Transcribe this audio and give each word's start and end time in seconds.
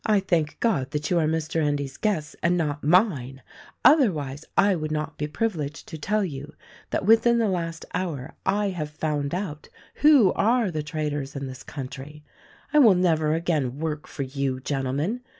I 0.07 0.19
thank 0.19 0.59
God 0.59 0.89
that 0.89 1.11
you 1.11 1.19
are 1.19 1.27
Mr. 1.27 1.61
Endy's 1.63 1.95
guests, 1.95 2.35
and 2.41 2.57
not 2.57 2.83
mine— 2.83 3.43
otherwise 3.85 4.45
I 4.57 4.73
would 4.75 4.91
not 4.91 5.15
be 5.19 5.27
privileged 5.27 5.87
to 5.89 5.97
tell 5.99 6.25
you 6.25 6.55
that 6.89 7.05
within 7.05 7.37
the 7.37 7.47
last 7.47 7.85
hour 7.93 8.33
I 8.43 8.69
have 8.69 8.89
found 8.89 9.35
out 9.35 9.69
who 9.97 10.33
are 10.33 10.71
the 10.71 10.81
traitors 10.81 11.35
in 11.35 11.45
this 11.45 11.61
country. 11.61 12.23
I 12.73 12.79
will 12.79 12.95
never 12.95 13.25
194 13.29 13.29
THE 13.29 13.35
RECORDING 13.35 13.55
ANGEL 13.57 13.69
again 13.69 13.79
work 13.79 14.07
for 14.07 14.23
you, 14.23 14.59
gentlemen. 14.61 15.21